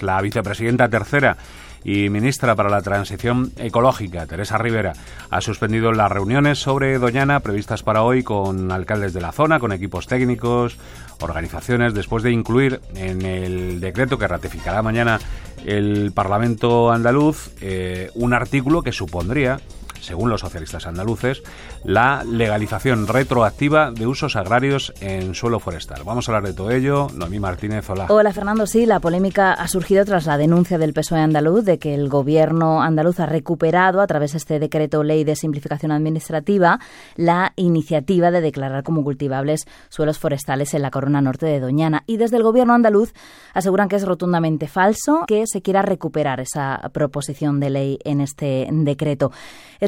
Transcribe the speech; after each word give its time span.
La 0.00 0.22
vicepresidenta 0.22 0.88
tercera 0.88 1.36
y 1.82 2.08
ministra 2.08 2.54
para 2.54 2.70
la 2.70 2.82
Transición 2.82 3.50
Ecológica, 3.56 4.28
Teresa 4.28 4.56
Rivera, 4.56 4.92
ha 5.28 5.40
suspendido 5.40 5.90
las 5.90 6.12
reuniones 6.12 6.60
sobre 6.60 7.00
Doñana 7.00 7.40
previstas 7.40 7.82
para 7.82 8.04
hoy 8.04 8.22
con 8.22 8.70
alcaldes 8.70 9.12
de 9.12 9.20
la 9.20 9.32
zona, 9.32 9.58
con 9.58 9.72
equipos 9.72 10.06
técnicos, 10.06 10.78
organizaciones, 11.18 11.94
después 11.94 12.22
de 12.22 12.30
incluir 12.30 12.80
en 12.94 13.22
el 13.22 13.80
decreto 13.80 14.18
que 14.18 14.28
ratificará 14.28 14.82
mañana 14.82 15.18
el 15.66 16.12
Parlamento 16.12 16.92
andaluz 16.92 17.50
eh, 17.60 18.12
un 18.14 18.34
artículo 18.34 18.82
que 18.82 18.92
supondría 18.92 19.58
según 20.00 20.30
los 20.30 20.40
socialistas 20.40 20.86
andaluces, 20.86 21.42
la 21.84 22.24
legalización 22.24 23.06
retroactiva 23.06 23.90
de 23.90 24.06
usos 24.06 24.36
agrarios 24.36 24.92
en 25.00 25.34
suelo 25.34 25.60
forestal. 25.60 26.02
Vamos 26.04 26.28
a 26.28 26.32
hablar 26.32 26.50
de 26.50 26.54
todo 26.54 26.70
ello. 26.70 27.08
Noemí 27.14 27.40
Martínez, 27.40 27.88
hola. 27.90 28.06
Hola, 28.08 28.32
Fernando. 28.32 28.66
Sí, 28.66 28.86
la 28.86 29.00
polémica 29.00 29.52
ha 29.52 29.68
surgido 29.68 30.04
tras 30.04 30.26
la 30.26 30.38
denuncia 30.38 30.78
del 30.78 30.92
PSOE 30.92 31.20
andaluz 31.20 31.64
de 31.64 31.78
que 31.78 31.94
el 31.94 32.08
gobierno 32.08 32.82
andaluz 32.82 33.20
ha 33.20 33.26
recuperado, 33.26 34.00
a 34.00 34.06
través 34.06 34.32
de 34.32 34.38
este 34.38 34.58
decreto 34.58 35.02
ley 35.02 35.24
de 35.24 35.36
simplificación 35.36 35.92
administrativa, 35.92 36.80
la 37.16 37.52
iniciativa 37.56 38.30
de 38.30 38.40
declarar 38.40 38.82
como 38.82 39.04
cultivables 39.04 39.66
suelos 39.88 40.18
forestales 40.18 40.74
en 40.74 40.82
la 40.82 40.90
corona 40.90 41.20
norte 41.20 41.46
de 41.46 41.60
Doñana. 41.60 42.04
Y 42.06 42.16
desde 42.16 42.36
el 42.36 42.42
gobierno 42.42 42.74
andaluz 42.74 43.12
aseguran 43.54 43.88
que 43.88 43.96
es 43.96 44.04
rotundamente 44.04 44.68
falso 44.68 45.24
que 45.26 45.44
se 45.46 45.62
quiera 45.62 45.82
recuperar 45.82 46.40
esa 46.40 46.80
proposición 46.92 47.60
de 47.60 47.70
ley 47.70 47.98
en 48.04 48.20
este 48.20 48.68
decreto. 48.70 49.32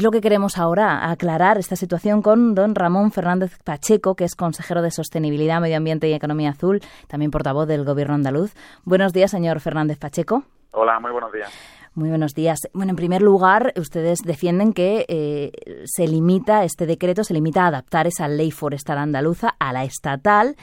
Lo 0.02 0.10
que 0.10 0.20
queremos 0.20 0.56
ahora, 0.58 1.10
aclarar 1.10 1.58
esta 1.58 1.76
situación 1.76 2.22
con 2.22 2.54
don 2.54 2.74
Ramón 2.74 3.12
Fernández 3.12 3.58
Pacheco, 3.64 4.14
que 4.14 4.24
es 4.24 4.34
consejero 4.34 4.82
de 4.82 4.90
Sostenibilidad, 4.90 5.60
Medio 5.60 5.76
Ambiente 5.76 6.08
y 6.08 6.12
Economía 6.12 6.50
Azul, 6.50 6.80
también 7.08 7.30
portavoz 7.30 7.66
del 7.66 7.84
Gobierno 7.84 8.14
andaluz. 8.14 8.54
Buenos 8.84 9.12
días, 9.12 9.30
señor 9.30 9.60
Fernández 9.60 9.98
Pacheco. 9.98 10.44
Hola, 10.72 11.00
muy 11.00 11.10
buenos 11.10 11.32
días. 11.32 11.50
Muy 11.94 12.08
buenos 12.08 12.34
días. 12.34 12.60
Bueno, 12.72 12.90
en 12.90 12.96
primer 12.96 13.20
lugar, 13.20 13.72
ustedes 13.76 14.20
defienden 14.20 14.72
que 14.72 15.06
eh, 15.08 15.82
se 15.86 16.06
limita, 16.06 16.62
este 16.62 16.86
decreto 16.86 17.24
se 17.24 17.34
limita 17.34 17.64
a 17.64 17.66
adaptar 17.66 18.06
esa 18.06 18.28
ley 18.28 18.52
forestal 18.52 18.98
andaluza 18.98 19.56
a 19.58 19.72
la 19.72 19.82
estatal 19.82 20.54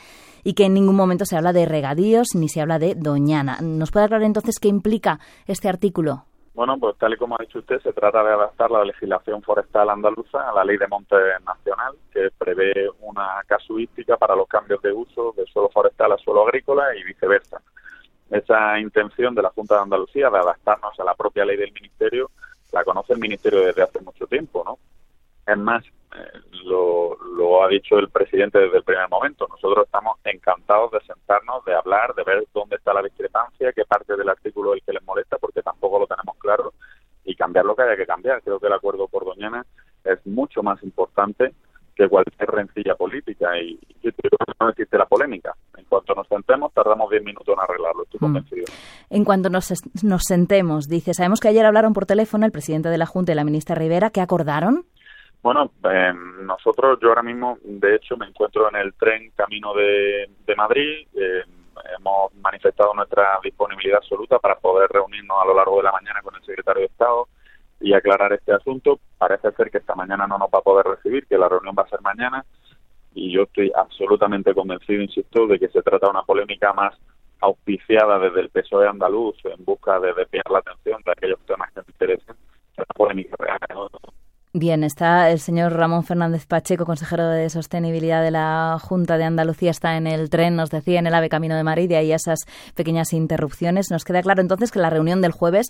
y 0.45 0.53
que 0.53 0.65
en 0.65 0.73
ningún 0.73 0.95
momento 0.95 1.25
se 1.25 1.35
habla 1.35 1.51
de 1.51 1.65
regadíos 1.65 2.29
ni 2.33 2.47
se 2.47 2.61
habla 2.61 2.79
de 2.79 2.95
doñana. 2.95 3.57
¿Nos 3.61 3.91
puede 3.91 4.05
aclarar 4.05 4.25
entonces 4.25 4.59
qué 4.59 4.69
implica 4.69 5.19
este 5.47 5.67
artículo? 5.67 6.26
Bueno, 6.57 6.79
pues 6.79 6.97
tal 6.97 7.13
y 7.13 7.17
como 7.17 7.35
ha 7.35 7.43
dicho 7.43 7.59
usted, 7.59 7.79
se 7.81 7.93
trata 7.93 8.23
de 8.23 8.33
adaptar 8.33 8.71
la 8.71 8.83
legislación 8.83 9.43
forestal 9.43 9.91
andaluza 9.91 10.49
a 10.49 10.51
la 10.55 10.65
ley 10.65 10.77
de 10.77 10.87
montes 10.87 11.19
nacional, 11.45 11.93
que 12.11 12.31
prevé 12.35 12.89
una 13.01 13.43
casuística 13.45 14.17
para 14.17 14.35
los 14.35 14.47
cambios 14.47 14.81
de 14.81 14.91
uso 14.91 15.35
de 15.37 15.45
suelo 15.45 15.69
forestal 15.69 16.13
a 16.13 16.17
suelo 16.17 16.47
agrícola 16.47 16.95
y 16.95 17.03
viceversa. 17.03 17.61
Esa 18.31 18.79
intención 18.79 19.35
de 19.35 19.43
la 19.43 19.51
Junta 19.51 19.75
de 19.75 19.81
Andalucía 19.81 20.31
de 20.31 20.39
adaptarnos 20.39 20.99
a 20.99 21.03
la 21.03 21.13
propia 21.13 21.45
ley 21.45 21.57
del 21.57 21.71
Ministerio 21.73 22.31
la 22.71 22.83
conoce 22.83 23.13
el 23.13 23.19
Ministerio 23.19 23.59
desde 23.63 23.83
hace 23.83 24.01
mucho 24.01 24.25
tiempo, 24.25 24.63
¿no? 24.65 24.79
Es 25.45 25.57
más, 25.57 25.85
eh, 25.85 26.39
lo, 26.63 27.15
lo, 27.37 27.63
ha 27.63 27.67
dicho 27.67 27.97
el 27.99 28.09
presidente 28.09 28.59
desde 28.59 28.77
el 28.77 28.83
primer 28.83 29.07
momento. 29.09 29.47
Nosotros 29.47 29.85
estamos 29.85 30.17
encantados 30.25 30.91
de 30.91 30.99
sentarnos, 31.01 31.63
de 31.65 31.75
hablar, 31.75 32.13
de 32.15 32.23
ver 32.23 32.45
dónde 32.53 32.75
está 32.75 32.93
la 32.93 33.01
discrepancia, 33.01 33.71
qué 33.73 33.85
parte 33.85 34.15
del 34.15 34.27
artículo 34.27 34.73
es 34.73 34.79
el 34.79 34.85
que 34.85 34.93
les 34.93 35.03
molesta, 35.03 35.37
porque 35.37 35.61
tampoco 35.61 35.99
lo 35.99 36.07
tenemos 36.07 36.35
claro, 36.37 36.73
y 37.23 37.35
cambiar 37.35 37.65
lo 37.65 37.75
que 37.75 37.76
haya 37.87 37.97
que 37.97 38.05
cambiar. 38.05 38.41
Creo 38.43 38.59
que 38.59 38.67
el 38.67 38.73
acuerdo 38.73 39.07
por 39.07 39.25
Doñana 39.25 39.65
es 40.03 40.25
mucho 40.25 40.63
más 40.63 40.81
importante 40.83 41.53
que 41.95 42.07
cualquier 42.07 42.49
rencilla 42.49 42.95
política 42.95 43.57
y, 43.59 43.79
y 44.03 44.09
no 44.59 44.69
existe 44.69 44.97
la 44.97 45.05
polémica. 45.05 45.55
En 45.77 45.85
cuanto 45.85 46.13
nos 46.13 46.27
sentemos, 46.27 46.71
tardamos 46.73 47.09
10 47.09 47.23
minutos 47.23 47.53
en 47.53 47.59
arreglarlo, 47.59 48.03
estoy 48.03 48.17
mm. 48.19 48.25
convencido. 48.25 48.65
En 49.09 49.25
cuanto 49.25 49.49
nos, 49.49 49.73
nos 50.03 50.23
sentemos, 50.23 50.87
dice, 50.87 51.13
sabemos 51.13 51.39
que 51.39 51.47
ayer 51.47 51.65
hablaron 51.65 51.93
por 51.93 52.05
teléfono 52.05 52.45
el 52.45 52.51
presidente 52.51 52.89
de 52.89 52.97
la 52.97 53.07
Junta 53.07 53.31
y 53.31 53.35
la 53.35 53.43
ministra 53.43 53.75
Rivera, 53.75 54.11
¿qué 54.11 54.21
acordaron? 54.21 54.85
Bueno, 55.41 55.71
eh, 55.89 56.13
nosotros, 56.41 56.99
yo 57.01 57.09
ahora 57.09 57.23
mismo, 57.23 57.57
de 57.63 57.95
hecho, 57.95 58.17
me 58.17 58.27
encuentro 58.27 58.69
en 58.69 58.75
el 58.75 58.93
tren 58.93 59.31
camino 59.35 59.73
de, 59.73 60.27
Madrid. 60.55 61.07
Eh, 61.13 61.43
hemos 61.97 62.33
manifestado 62.35 62.93
nuestra 62.93 63.39
disponibilidad 63.43 63.97
absoluta 63.97 64.39
para 64.39 64.55
poder 64.55 64.89
reunirnos 64.89 65.37
a 65.41 65.45
lo 65.45 65.55
largo 65.55 65.77
de 65.77 65.83
la 65.83 65.91
mañana 65.91 66.21
con 66.21 66.35
el 66.35 66.43
secretario 66.43 66.81
de 66.81 66.87
Estado 66.87 67.27
y 67.79 67.93
aclarar 67.93 68.33
este 68.33 68.53
asunto. 68.53 68.99
Parece 69.17 69.51
ser 69.51 69.69
que 69.71 69.77
esta 69.79 69.95
mañana 69.95 70.27
no 70.27 70.37
nos 70.37 70.49
va 70.49 70.59
a 70.59 70.63
poder 70.63 70.85
recibir, 70.85 71.27
que 71.27 71.37
la 71.37 71.49
reunión 71.49 71.75
va 71.77 71.83
a 71.83 71.89
ser 71.89 72.01
mañana. 72.01 72.45
Y 73.13 73.31
yo 73.31 73.43
estoy 73.43 73.71
absolutamente 73.75 74.53
convencido, 74.53 75.01
insisto, 75.01 75.47
de 75.47 75.59
que 75.59 75.69
se 75.69 75.81
trata 75.81 76.07
de 76.07 76.11
una 76.11 76.23
polémica 76.23 76.73
más 76.73 76.95
auspiciada 77.41 78.19
desde 78.19 78.41
el 78.41 78.49
PSOE 78.49 78.87
andaluz 78.87 79.35
en 79.45 79.63
busca 79.63 79.99
de 79.99 80.13
desviar 80.13 80.49
la 80.51 80.59
atención 80.59 81.01
de 81.05 81.11
aquellos 81.11 81.39
temas 81.45 81.71
que 81.71 81.79
nos 81.79 81.89
interesen. 81.89 82.35
Una 82.77 82.85
polémica 82.95 83.35
real. 83.39 83.89
Bien, 84.59 84.83
está 84.83 85.29
el 85.29 85.37
señor 85.37 85.73
Ramón 85.73 86.03
Fernández 86.03 86.47
Pacheco, 86.47 86.83
consejero 86.83 87.29
de 87.29 87.47
Sostenibilidad 87.47 88.23
de 88.23 88.31
la 88.31 88.79
Junta 88.81 89.19
de 89.19 89.23
Andalucía, 89.23 89.69
está 89.69 89.97
en 89.97 90.07
el 90.07 90.31
tren, 90.31 90.55
nos 90.55 90.71
decía, 90.71 90.97
en 90.97 91.05
el 91.05 91.13
AVE 91.13 91.29
Camino 91.29 91.55
de 91.55 91.63
Madrid, 91.63 91.91
y 91.91 92.11
esas 92.11 92.39
pequeñas 92.75 93.13
interrupciones. 93.13 93.91
Nos 93.91 94.03
queda 94.03 94.23
claro 94.23 94.41
entonces 94.41 94.71
que 94.71 94.79
la 94.79 94.89
reunión 94.89 95.21
del 95.21 95.31
jueves 95.31 95.67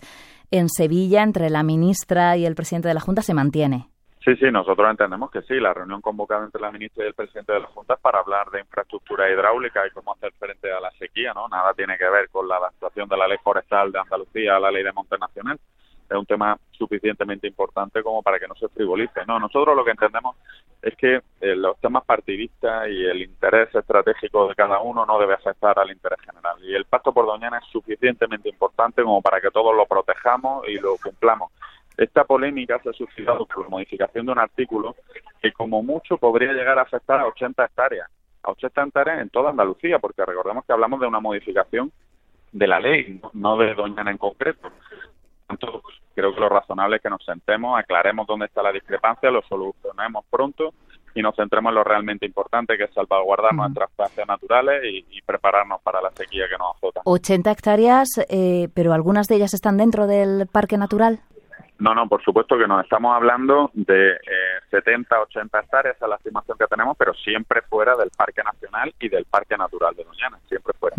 en 0.52 0.70
Sevilla 0.70 1.22
entre 1.24 1.50
la 1.50 1.64
ministra 1.64 2.38
y 2.38 2.46
el 2.46 2.56
presidente 2.56 2.88
de 2.88 2.94
la 2.94 3.02
Junta 3.02 3.22
se 3.24 3.34
mantiene. 3.34 3.90
Sí, 4.24 4.38
sí, 4.38 4.46
nosotros 4.54 4.90
entendemos 4.90 5.32
que 5.32 5.42
sí. 5.42 5.60
La 5.60 5.74
reunión 5.74 6.00
convocada 6.00 6.46
entre 6.46 6.62
la 6.62 6.72
ministra 6.72 7.04
y 7.04 7.08
el 7.08 7.14
presidente 7.14 7.52
de 7.52 7.60
la 7.60 7.68
Junta 7.68 7.96
es 7.96 8.00
para 8.00 8.20
hablar 8.20 8.50
de 8.52 8.62
infraestructura 8.62 9.30
hidráulica 9.30 9.86
y 9.86 9.92
cómo 9.92 10.14
hacer 10.14 10.32
frente 10.40 10.72
a 10.72 10.80
la 10.80 10.92
sequía, 10.92 11.34
¿no? 11.34 11.50
Nada 11.50 11.74
tiene 11.74 11.98
que 11.98 12.10
ver 12.10 12.30
con 12.30 12.48
la 12.48 12.56
adaptación 12.56 13.10
de 13.10 13.18
la 13.18 13.28
ley 13.28 13.38
forestal 13.44 13.92
de 13.92 14.00
Andalucía 14.00 14.56
a 14.56 14.62
la 14.62 14.72
ley 14.72 14.84
de 14.84 14.94
Monte 14.94 15.18
Nacional 15.18 15.60
es 16.10 16.18
un 16.18 16.26
tema 16.26 16.58
suficientemente 16.72 17.48
importante 17.48 18.02
como 18.02 18.22
para 18.22 18.40
que 18.40 18.48
no 18.48 18.56
se 18.56 18.70
frivolice. 18.70 19.26
No, 19.28 19.40
nosotros 19.40 19.76
lo 19.76 19.84
que 19.84 19.92
entendemos 19.92 20.36
es 20.82 20.96
que 20.96 21.22
eh, 21.42 21.56
los 21.56 21.78
temas 21.80 22.06
partidistas 22.06 22.88
y 22.90 23.06
el 23.06 23.24
interés 23.24 23.74
estratégico 23.74 24.48
de 24.48 24.56
cada 24.56 24.80
uno 24.80 25.06
no 25.06 25.20
debe 25.20 25.34
afectar 25.34 25.78
al 25.78 25.92
interés 25.92 26.20
general. 26.22 26.58
Y 26.64 26.74
el 26.74 26.86
pacto 26.86 27.12
por 27.14 27.26
Doñana 27.26 27.58
es 27.58 27.66
suficientemente 27.72 28.50
importante 28.50 29.04
como 29.04 29.22
para 29.22 29.42
que 29.42 29.52
todos 29.52 29.76
lo 29.76 29.86
protejamos 29.86 30.68
y 30.68 30.76
lo 30.76 30.96
cumplamos. 30.98 31.52
Esta 31.98 32.24
polémica 32.24 32.80
se 32.80 32.90
ha 32.90 32.94
suscitado 32.94 33.46
por 33.46 33.64
la 33.64 33.70
modificación 33.70 34.26
de 34.28 34.32
un 34.32 34.40
artículo 34.40 34.96
que 35.42 35.52
como 35.52 35.82
mucho 35.82 36.18
podría 36.18 36.54
llegar 36.54 36.78
a 36.78 36.84
afectar 36.84 37.20
a 37.20 37.28
80 37.28 37.66
hectáreas, 37.66 38.10
a 38.44 38.52
80 38.52 38.84
hectáreas 38.84 39.22
en 39.22 39.30
toda 39.30 39.50
Andalucía, 39.50 39.98
porque 40.00 40.24
recordemos 40.24 40.64
que 40.66 40.74
hablamos 40.74 41.00
de 41.00 41.08
una 41.08 41.20
modificación 41.20 41.92
de 42.52 42.68
la 42.68 42.80
ley, 42.80 43.20
no 43.34 43.58
de 43.58 43.74
Doñana 43.74 44.12
en 44.12 44.18
concreto 44.18 44.72
tanto, 45.48 45.82
creo 46.14 46.34
que 46.34 46.40
lo 46.40 46.50
razonable 46.50 46.98
es 46.98 47.02
que 47.02 47.10
nos 47.10 47.24
sentemos, 47.24 47.80
aclaremos 47.80 48.28
dónde 48.28 48.48
está 48.48 48.62
la 48.62 48.72
discrepancia, 48.72 49.32
lo 49.32 49.42
solucionemos 49.44 50.26
pronto 50.30 50.74
y 51.16 51.22
nos 51.22 51.36
centremos 51.36 51.72
en 51.72 51.76
lo 51.76 51.84
realmente 51.84 52.26
importante, 52.26 52.78
que 52.78 52.84
es 52.84 52.94
salvaguardar 52.94 53.54
nuestras 53.56 53.90
espacios 53.90 54.28
naturales 54.28 54.84
y, 54.84 55.22
prepararnos 55.24 55.82
para 55.82 56.00
la 56.02 56.10
sequía 56.12 56.46
que 56.48 56.58
nos 56.58 56.78
azota. 56.78 57.02
80 57.04 57.52
hectáreas, 57.52 58.08
eh, 58.30 58.70
pero 58.74 58.94
algunas 58.94 59.28
de 59.28 59.36
ellas 59.36 59.54
están 59.54 59.78
dentro 59.78 60.08
del 60.08 60.48
parque 60.48 60.78
natural. 60.78 61.20
No, 61.80 61.94
no, 61.94 62.08
por 62.08 62.24
supuesto 62.24 62.58
que 62.58 62.68
no. 62.68 62.80
Estamos 62.82 63.16
hablando 63.16 63.70
de 63.74 64.12
eh, 64.12 64.60
70, 64.72 65.22
80 65.22 65.60
hectáreas, 65.60 65.96
esa 65.96 66.06
es 66.06 66.10
la 66.10 66.16
estimación 66.16 66.58
que 66.58 66.66
tenemos, 66.66 66.98
pero 66.98 67.14
siempre 67.14 67.62
fuera 67.64 67.96
del 67.96 68.10
Parque 68.10 68.42
Nacional 68.44 68.94
y 69.00 69.10
del 69.10 69.26
Parque 69.26 69.56
Natural 69.58 69.96
de 69.96 70.04
Doñana, 70.04 70.40
siempre 70.48 70.74
fuera. 70.80 70.96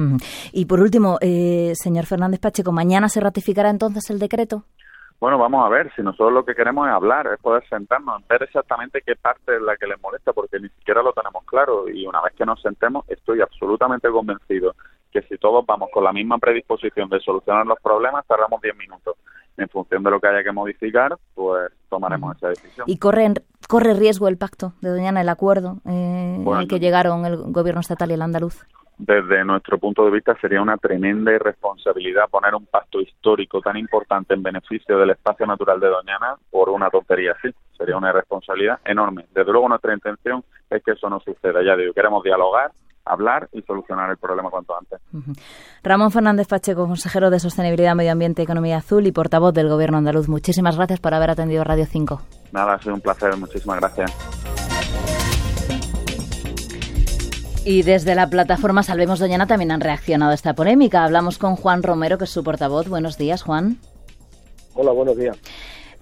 Y 0.52 0.66
por 0.66 0.80
último, 0.80 1.18
eh, 1.20 1.72
señor 1.74 2.06
Fernández 2.06 2.40
Pacheco, 2.40 2.70
¿mañana 2.70 3.08
se 3.08 3.20
ratificará 3.20 3.70
entonces 3.70 4.08
el 4.10 4.18
decreto? 4.18 4.64
Bueno, 5.20 5.36
vamos 5.36 5.66
a 5.66 5.68
ver, 5.68 5.92
si 5.96 6.02
nosotros 6.02 6.32
lo 6.32 6.44
que 6.44 6.54
queremos 6.54 6.86
es 6.86 6.94
hablar, 6.94 7.26
es 7.26 7.40
poder 7.40 7.68
sentarnos, 7.68 8.26
ver 8.28 8.44
exactamente 8.44 9.02
qué 9.04 9.16
parte 9.16 9.56
es 9.56 9.62
la 9.62 9.76
que 9.76 9.88
les 9.88 10.00
molesta, 10.00 10.32
porque 10.32 10.60
ni 10.60 10.68
siquiera 10.68 11.02
lo 11.02 11.12
tenemos 11.12 11.44
claro. 11.44 11.88
Y 11.88 12.06
una 12.06 12.22
vez 12.22 12.34
que 12.34 12.46
nos 12.46 12.62
sentemos, 12.62 13.04
estoy 13.08 13.40
absolutamente 13.40 14.08
convencido 14.10 14.76
que 15.10 15.22
si 15.22 15.36
todos 15.38 15.66
vamos 15.66 15.90
con 15.92 16.04
la 16.04 16.12
misma 16.12 16.38
predisposición 16.38 17.08
de 17.08 17.18
solucionar 17.18 17.66
los 17.66 17.80
problemas, 17.80 18.26
tardamos 18.28 18.60
10 18.60 18.76
minutos 18.76 19.16
en 19.58 19.68
función 19.68 20.02
de 20.02 20.10
lo 20.10 20.20
que 20.20 20.28
haya 20.28 20.42
que 20.42 20.52
modificar, 20.52 21.16
pues 21.34 21.70
tomaremos 21.88 22.36
esa 22.36 22.48
decisión. 22.48 22.84
¿Y 22.88 22.98
corre, 22.98 23.34
corre 23.68 23.94
riesgo 23.94 24.28
el 24.28 24.38
pacto 24.38 24.72
de 24.80 24.90
Doñana, 24.90 25.20
el 25.20 25.28
acuerdo 25.28 25.78
eh, 25.84 26.44
al 26.54 26.68
que 26.68 26.78
llegaron 26.78 27.26
el 27.26 27.36
gobierno 27.52 27.80
estatal 27.80 28.10
y 28.10 28.14
el 28.14 28.22
andaluz? 28.22 28.64
Desde 28.98 29.44
nuestro 29.44 29.78
punto 29.78 30.04
de 30.04 30.10
vista 30.10 30.36
sería 30.40 30.60
una 30.60 30.76
tremenda 30.76 31.32
irresponsabilidad 31.32 32.28
poner 32.28 32.54
un 32.56 32.66
pacto 32.66 33.00
histórico 33.00 33.60
tan 33.60 33.76
importante 33.76 34.34
en 34.34 34.42
beneficio 34.42 34.98
del 34.98 35.10
espacio 35.10 35.46
natural 35.46 35.78
de 35.78 35.86
Doñana 35.86 36.34
por 36.50 36.68
una 36.68 36.90
tontería 36.90 37.32
así. 37.38 37.54
Sería 37.76 37.96
una 37.96 38.10
irresponsabilidad 38.10 38.80
enorme. 38.84 39.26
Desde 39.32 39.52
luego 39.52 39.68
nuestra 39.68 39.94
intención 39.94 40.42
es 40.68 40.82
que 40.82 40.92
eso 40.92 41.08
no 41.08 41.20
suceda. 41.20 41.62
Ya 41.62 41.76
digo, 41.76 41.94
queremos 41.94 42.24
dialogar, 42.24 42.72
hablar 43.08 43.48
y 43.52 43.62
solucionar 43.62 44.10
el 44.10 44.16
problema 44.16 44.50
cuanto 44.50 44.76
antes. 44.76 45.00
Ramón 45.82 46.10
Fernández 46.10 46.46
Pacheco, 46.48 46.86
consejero 46.86 47.30
de 47.30 47.40
Sostenibilidad, 47.40 47.94
Medio 47.94 48.12
Ambiente 48.12 48.42
y 48.42 48.44
Economía 48.44 48.78
Azul 48.78 49.06
y 49.06 49.12
portavoz 49.12 49.54
del 49.54 49.68
Gobierno 49.68 49.98
andaluz. 49.98 50.28
Muchísimas 50.28 50.76
gracias 50.76 51.00
por 51.00 51.14
haber 51.14 51.30
atendido 51.30 51.64
Radio 51.64 51.86
5. 51.86 52.22
Nada, 52.52 52.74
ha 52.74 52.78
sido 52.78 52.94
un 52.94 53.00
placer. 53.00 53.36
Muchísimas 53.36 53.80
gracias. 53.80 54.12
Y 57.64 57.82
desde 57.82 58.14
la 58.14 58.30
plataforma 58.30 58.82
Salvemos 58.82 59.18
Doñana 59.18 59.46
también 59.46 59.70
han 59.72 59.82
reaccionado 59.82 60.30
a 60.30 60.34
esta 60.34 60.54
polémica. 60.54 61.04
Hablamos 61.04 61.36
con 61.36 61.54
Juan 61.54 61.82
Romero, 61.82 62.16
que 62.16 62.24
es 62.24 62.30
su 62.30 62.42
portavoz. 62.42 62.88
Buenos 62.88 63.18
días, 63.18 63.42
Juan. 63.42 63.76
Hola, 64.74 64.92
buenos 64.92 65.16
días. 65.16 65.36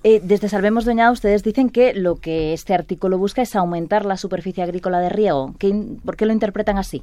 Eh, 0.09 0.21
desde 0.23 0.49
Salvemos 0.49 0.85
Doñana 0.85 1.11
ustedes 1.11 1.43
dicen 1.43 1.69
que 1.69 1.93
lo 1.93 2.15
que 2.15 2.53
este 2.53 2.75
artículo 2.75 3.19
busca 3.19 3.43
es 3.43 3.57
aumentar 3.57 4.07
la 4.07 4.17
superficie 4.17 4.63
agrícola 4.63 5.01
de 5.01 5.09
riego. 5.09 5.55
¿Por 6.05 6.17
qué 6.17 6.27
lo 6.27 6.33
interpretan 6.33 6.79
así? 6.79 7.03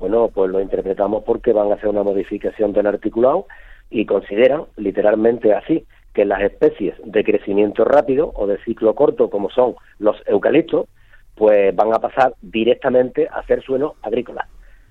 Bueno, 0.00 0.26
pues 0.26 0.50
lo 0.50 0.60
interpretamos 0.60 1.22
porque 1.22 1.52
van 1.52 1.70
a 1.70 1.76
hacer 1.76 1.88
una 1.88 2.02
modificación 2.02 2.72
del 2.72 2.88
articulado 2.88 3.46
y 3.90 4.06
consideran 4.06 4.64
literalmente 4.76 5.54
así 5.54 5.84
que 6.14 6.24
las 6.24 6.42
especies 6.42 6.96
de 7.04 7.22
crecimiento 7.22 7.84
rápido 7.84 8.32
o 8.34 8.48
de 8.48 8.58
ciclo 8.64 8.96
corto 8.96 9.30
como 9.30 9.48
son 9.48 9.76
los 10.00 10.16
eucaliptos 10.26 10.88
pues 11.36 11.76
van 11.76 11.94
a 11.94 12.00
pasar 12.00 12.34
directamente 12.42 13.28
a 13.30 13.46
ser 13.46 13.62
suelo 13.62 13.94
agrícola. 14.02 14.48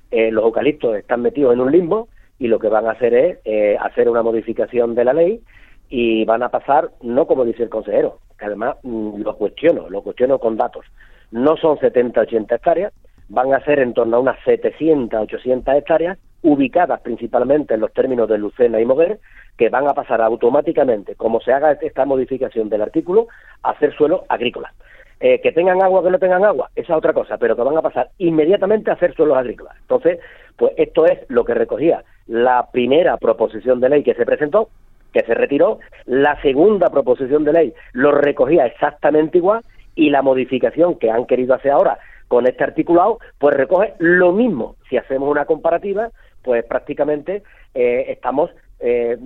Eh, 0.10 0.32
los 0.32 0.46
eucaliptos 0.46 0.96
están 0.96 1.22
metidos 1.22 1.52
en 1.52 1.60
un 1.60 1.70
limbo 1.70 2.08
y 2.40 2.48
lo 2.48 2.60
que 2.60 2.70
van 2.70 2.86
a 2.86 2.92
hacer 2.92 3.14
es 3.14 3.40
eh, 3.44 3.76
hacer 3.78 4.08
una 4.08 4.24
modificación 4.24 4.96
de 4.96 5.04
la 5.04 5.12
ley 5.12 5.42
y 5.90 6.26
van 6.26 6.44
a 6.44 6.50
pasar, 6.50 6.90
no 7.02 7.28
como 7.28 7.46
dice 7.46 7.64
el 7.64 7.70
consejero, 7.70 8.20
que 8.38 8.46
además 8.46 8.78
mm, 8.84 9.22
lo 9.22 9.36
cuestiono, 9.36 9.90
lo 9.90 10.02
cuestiono 10.02 10.40
con 10.40 10.58
datos, 10.58 10.86
no 11.32 11.58
son 11.58 11.80
70, 11.80 12.22
80 12.22 12.56
hectáreas, 12.56 12.94
van 13.30 13.54
a 13.54 13.64
ser 13.64 13.80
en 13.80 13.94
torno 13.94 14.18
a 14.18 14.20
unas 14.20 14.38
700, 14.44 15.22
800 15.22 15.76
hectáreas, 15.76 16.18
ubicadas 16.44 17.02
principalmente 17.02 17.74
en 17.74 17.82
los 17.82 17.92
términos 17.94 18.30
de 18.30 18.38
Lucena 18.38 18.80
y 18.80 18.86
Moguer, 18.86 19.20
que 19.58 19.70
van 19.70 19.88
a 19.88 19.94
pasar 19.94 20.22
automáticamente, 20.22 21.16
como 21.16 21.42
se 21.42 21.52
haga 21.52 21.72
esta 21.74 22.06
modificación 22.06 22.70
del 22.70 22.84
artículo, 22.84 23.28
a 23.64 23.78
ser 23.80 23.94
suelo 23.96 24.24
agrícola. 24.30 24.72
Eh, 25.20 25.42
que 25.42 25.52
tengan 25.52 25.82
agua 25.82 26.02
o 26.02 26.04
que 26.04 26.12
no 26.12 26.20
tengan 26.20 26.46
agua, 26.46 26.70
esa 26.76 26.94
es 26.94 26.98
otra 26.98 27.12
cosa, 27.12 27.40
pero 27.40 27.56
que 27.56 27.64
van 27.64 27.76
a 27.76 27.82
pasar 27.82 28.12
inmediatamente 28.20 28.92
a 28.92 28.94
hacer 28.94 29.16
suelos 29.16 29.36
agrícolas. 29.36 29.76
Entonces, 29.82 30.20
pues 30.56 30.74
esto 30.78 31.08
es 31.08 31.20
lo 31.28 31.44
que 31.44 31.56
recogía 31.56 32.04
la 32.28 32.68
primera 32.72 33.18
proposición 33.18 33.80
de 33.80 33.90
ley 33.90 34.04
que 34.04 34.14
se 34.14 34.26
presentó, 34.28 34.70
que 35.14 35.22
se 35.22 35.34
retiró, 35.34 35.80
la 36.06 36.40
segunda 36.42 36.88
proposición 36.88 37.44
de 37.44 37.54
ley 37.54 37.74
lo 37.94 38.12
recogía 38.12 38.66
exactamente 38.66 39.38
igual 39.38 39.64
y 39.96 40.10
la 40.10 40.22
modificación 40.22 40.96
que 40.96 41.10
han 41.10 41.26
querido 41.26 41.54
hacer 41.54 41.72
ahora 41.72 41.98
con 42.28 42.46
este 42.46 42.64
articulado, 42.64 43.20
pues 43.38 43.56
recoge 43.56 43.94
lo 44.00 44.32
mismo. 44.34 44.76
Si 44.90 44.98
hacemos 44.98 45.30
una 45.30 45.46
comparativa, 45.46 46.12
pues 46.44 46.64
prácticamente 46.66 47.44
eh, 47.74 48.06
estamos, 48.10 48.52
eh, 48.80 49.18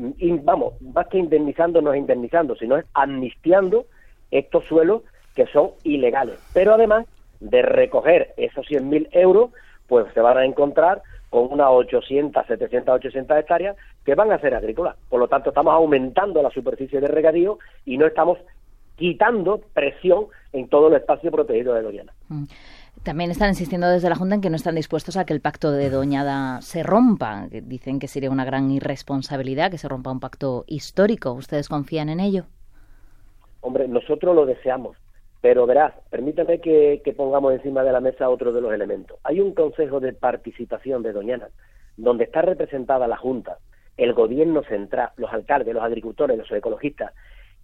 vamos, 0.44 0.80
más 0.82 1.08
que 1.08 1.18
indemnizando, 1.18 1.82
no 1.82 1.94
es 1.94 2.00
indemnizando, 2.00 2.56
sino 2.56 2.78
es 2.78 2.86
amnistiando 2.94 3.86
estos 4.30 4.66
suelos 4.66 5.02
que 5.36 5.48
son 5.48 5.72
ilegales. 5.84 6.40
Pero 6.54 6.74
además 6.74 7.06
de 7.40 7.62
recoger 7.64 8.34
esos 8.38 8.68
100.000 8.68 9.10
euros, 9.12 9.52
pues 9.88 10.06
se 10.14 10.22
van 10.22 10.38
a 10.38 10.46
encontrar 10.46 11.02
con 11.32 11.48
unas 11.50 11.70
800, 11.70 12.46
700, 12.46 12.94
800 12.96 13.38
hectáreas 13.38 13.78
que 14.06 14.16
van 14.16 14.32
a 14.32 14.40
ser 14.40 14.54
agrícolas. 14.54 14.98
Por 15.10 15.20
lo 15.20 15.30
tanto, 15.30 15.50
estamos 15.50 15.74
aumentando 15.74 16.44
la 16.44 16.52
superficie 16.52 17.00
de 17.00 17.08
regadío 17.08 17.58
y 17.86 17.98
no 17.98 18.06
estamos 18.06 18.38
quitando 18.98 19.62
presión 19.74 20.26
en 20.52 20.68
todo 20.68 20.90
el 20.90 20.96
espacio 20.96 21.32
protegido 21.32 21.74
de 21.74 21.82
Doñana. 21.84 22.14
Mm. 22.28 22.44
También 23.04 23.32
están 23.32 23.48
insistiendo 23.48 23.90
desde 23.90 24.10
la 24.10 24.16
Junta 24.16 24.36
en 24.36 24.42
que 24.42 24.50
no 24.50 24.58
están 24.58 24.76
dispuestos 24.76 25.16
a 25.16 25.26
que 25.26 25.34
el 25.34 25.40
pacto 25.40 25.72
de 25.72 25.90
Doñada 25.90 26.62
se 26.62 26.84
rompa. 26.84 27.48
Dicen 27.50 28.00
que 28.00 28.10
sería 28.10 28.30
una 28.30 28.44
gran 28.44 28.70
irresponsabilidad 28.70 29.72
que 29.72 29.78
se 29.78 29.88
rompa 29.88 30.12
un 30.12 30.20
pacto 30.20 30.66
histórico. 30.68 31.32
¿Ustedes 31.32 31.70
confían 31.70 32.10
en 32.10 32.20
ello? 32.20 32.44
Hombre, 33.62 33.88
nosotros 33.88 34.36
lo 34.36 34.46
deseamos. 34.46 34.98
Pero 35.42 35.66
verás, 35.66 35.94
permítame 36.12 36.62
que, 36.62 37.02
pongamos 37.18 37.54
encima 37.54 37.84
de 37.84 37.92
la 37.92 38.00
mesa 38.00 38.30
otro 38.30 38.54
de 38.54 38.62
los 38.62 38.74
elementos. 38.74 39.20
Hay 39.24 39.42
un 39.42 39.54
consejo 39.54 40.00
de 40.00 40.14
participación 40.14 41.02
de 41.02 41.14
Doñana, 41.14 41.50
donde 41.98 42.26
está 42.26 42.44
representada 42.44 43.08
la 43.08 43.18
Junta, 43.18 43.58
el 43.98 44.14
gobierno 44.14 44.64
central, 44.64 45.10
los 45.18 45.34
alcaldes, 45.34 45.74
los 45.74 45.84
agricultores, 45.84 46.38
los 46.38 46.52
ecologistas, 46.52 47.12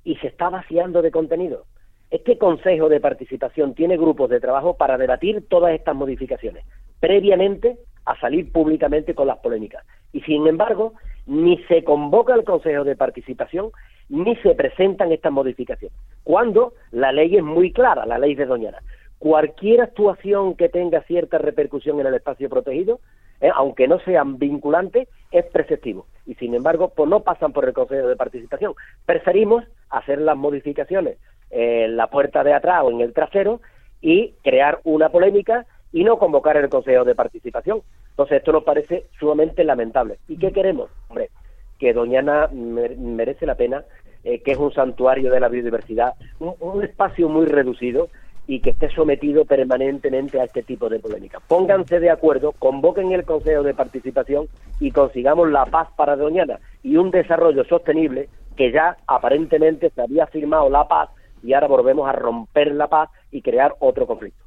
y 0.03 0.15
se 0.17 0.27
está 0.27 0.49
vaciando 0.49 1.03
de 1.03 1.11
contenido. 1.11 1.65
Este 2.09 2.37
consejo 2.37 2.89
de 2.89 2.99
participación 2.99 3.75
tiene 3.75 3.97
grupos 3.97 4.29
de 4.29 4.39
trabajo 4.39 4.75
para 4.75 4.97
debatir 4.97 5.47
todas 5.47 5.73
estas 5.73 5.95
modificaciones, 5.95 6.65
previamente 6.99 7.77
a 8.05 8.19
salir 8.19 8.51
públicamente 8.51 9.13
con 9.13 9.27
las 9.27 9.37
polémicas. 9.37 9.85
Y 10.13 10.21
sin 10.21 10.47
embargo, 10.47 10.93
ni 11.27 11.61
se 11.65 11.83
convoca 11.83 12.33
el 12.33 12.45
consejo 12.45 12.85
de 12.85 12.95
participación, 12.95 13.71
ni 14.09 14.35
se 14.37 14.55
presentan 14.55 15.11
estas 15.11 15.31
modificaciones. 15.31 15.97
Cuando 16.23 16.73
la 16.91 17.11
ley 17.11 17.35
es 17.35 17.43
muy 17.43 17.71
clara, 17.71 18.05
la 18.05 18.17
ley 18.17 18.35
de 18.35 18.45
Doñana. 18.45 18.79
Cualquier 19.19 19.81
actuación 19.81 20.55
que 20.55 20.69
tenga 20.69 21.01
cierta 21.03 21.37
repercusión 21.37 21.99
en 21.99 22.07
el 22.07 22.13
espacio 22.13 22.49
protegido, 22.49 22.99
eh, 23.41 23.49
aunque 23.53 23.87
no 23.87 23.99
sean 23.99 24.37
vinculantes, 24.37 25.07
es 25.31 25.45
preceptivo. 25.45 26.05
Y 26.25 26.35
sin 26.35 26.53
embargo, 26.53 26.93
pues 26.95 27.09
no 27.09 27.21
pasan 27.21 27.53
por 27.53 27.65
el 27.65 27.73
Consejo 27.73 28.07
de 28.07 28.15
Participación. 28.15 28.73
Preferimos 29.05 29.63
hacer 29.89 30.19
las 30.19 30.37
modificaciones 30.37 31.17
en 31.49 31.97
la 31.97 32.07
puerta 32.07 32.43
de 32.43 32.53
atrás 32.53 32.81
o 32.83 32.91
en 32.91 33.01
el 33.01 33.13
trasero 33.13 33.61
y 34.01 34.33
crear 34.43 34.79
una 34.83 35.09
polémica 35.09 35.65
y 35.91 36.03
no 36.03 36.17
convocar 36.19 36.57
el 36.57 36.69
Consejo 36.69 37.05
de 37.05 37.15
Participación. 37.15 37.81
Entonces, 38.11 38.37
esto 38.37 38.51
nos 38.51 38.63
parece 38.63 39.05
sumamente 39.19 39.63
lamentable. 39.63 40.17
¿Y 40.27 40.37
qué 40.37 40.51
queremos? 40.51 40.89
Hombre, 41.07 41.29
que 41.77 41.93
Doñana 41.93 42.49
merece 42.51 43.45
la 43.45 43.55
pena, 43.55 43.83
eh, 44.23 44.41
que 44.41 44.51
es 44.51 44.57
un 44.57 44.73
santuario 44.73 45.31
de 45.31 45.39
la 45.39 45.47
biodiversidad, 45.47 46.13
un, 46.39 46.83
espacio 46.83 47.29
muy 47.29 47.45
reducido 47.45 48.09
y 48.47 48.61
que 48.61 48.71
esté 48.71 48.89
sometido 48.89 49.45
permanentemente 49.45 50.39
a 50.39 50.45
este 50.45 50.63
tipo 50.63 50.89
de 50.89 50.99
polémica. 50.99 51.39
Pónganse 51.47 51.99
de 51.99 52.09
acuerdo, 52.09 52.53
convoquen 52.53 53.11
el 53.11 53.25
Consejo 53.25 53.63
de 53.63 53.73
Participación 53.73 54.47
y 54.79 54.91
consigamos 54.91 55.49
la 55.49 55.65
paz 55.65 55.89
para 55.95 56.15
Doñana 56.15 56.59
y 56.83 56.97
un 56.97 57.11
desarrollo 57.11 57.63
sostenible 57.65 58.29
que 58.55 58.71
ya 58.71 58.97
aparentemente 59.05 59.91
se 59.91 60.01
había 60.01 60.27
firmado 60.27 60.69
la 60.69 60.87
paz 60.87 61.09
y 61.43 61.53
ahora 61.53 61.67
volvemos 61.67 62.07
a 62.09 62.13
romper 62.13 62.73
la 62.73 62.87
paz 62.87 63.09
y 63.31 63.41
crear 63.41 63.75
otro 63.79 64.07
conflicto. 64.07 64.43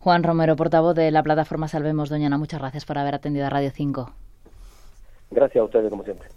Juan 0.00 0.22
Romero, 0.22 0.54
portavoz 0.54 0.94
de 0.94 1.10
la 1.10 1.22
plataforma 1.22 1.66
Salvemos 1.66 2.10
Doñana, 2.10 2.36
muchas 2.36 2.60
gracias 2.60 2.84
por 2.84 2.98
haber 2.98 3.14
atendido 3.14 3.46
a 3.46 3.50
Radio 3.50 3.70
5. 3.70 4.10
Gracias 5.30 5.60
a 5.60 5.64
ustedes, 5.64 5.90
como 5.90 6.04
siempre. 6.04 6.28